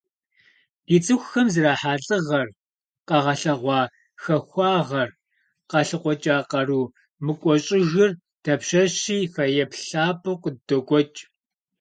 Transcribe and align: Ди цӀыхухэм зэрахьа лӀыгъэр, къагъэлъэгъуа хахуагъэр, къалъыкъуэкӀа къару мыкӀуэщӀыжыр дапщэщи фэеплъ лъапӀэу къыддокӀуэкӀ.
Ди 0.87 0.97
цӀыхухэм 1.05 1.47
зэрахьа 1.53 1.93
лӀыгъэр, 2.05 2.47
къагъэлъэгъуа 3.07 3.79
хахуагъэр, 4.21 5.09
къалъыкъуэкӀа 5.69 6.37
къару 6.49 6.91
мыкӀуэщӀыжыр 7.25 8.11
дапщэщи 8.43 9.17
фэеплъ 9.33 9.81
лъапӀэу 9.91 10.39
къыддокӀуэкӀ. 10.43 11.19